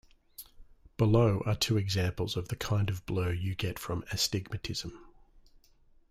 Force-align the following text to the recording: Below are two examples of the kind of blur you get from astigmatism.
Below 0.97 1.43
are 1.45 1.53
two 1.55 1.77
examples 1.77 2.35
of 2.35 2.47
the 2.47 2.55
kind 2.55 2.89
of 2.89 3.05
blur 3.05 3.33
you 3.33 3.53
get 3.53 3.77
from 3.77 4.03
astigmatism. 4.11 4.99